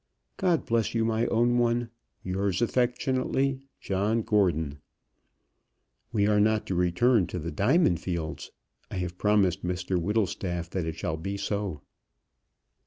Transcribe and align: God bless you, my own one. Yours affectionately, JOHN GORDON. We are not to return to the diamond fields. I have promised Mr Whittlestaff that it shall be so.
God 0.37 0.65
bless 0.65 0.95
you, 0.95 1.05
my 1.05 1.27
own 1.27 1.59
one. 1.59 1.91
Yours 2.23 2.59
affectionately, 2.59 3.61
JOHN 3.81 4.23
GORDON. 4.23 4.79
We 6.11 6.25
are 6.25 6.39
not 6.39 6.65
to 6.65 6.73
return 6.73 7.27
to 7.27 7.37
the 7.37 7.51
diamond 7.51 7.99
fields. 7.99 8.49
I 8.89 8.95
have 8.95 9.19
promised 9.19 9.63
Mr 9.63 10.01
Whittlestaff 10.01 10.71
that 10.71 10.87
it 10.87 10.95
shall 10.95 11.17
be 11.17 11.37
so. 11.37 11.83